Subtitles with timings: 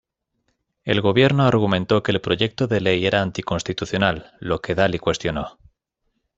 [0.83, 5.59] El gobierno argumentó que el proyecto de ley era anticonstitucional, lo que Daly cuestionó.